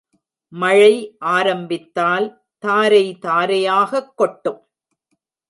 [0.47, 1.15] மழை
[1.19, 2.41] ஆரம்பித்தால்
[2.57, 4.69] தாரை தாரையாகக் கொட்டும்.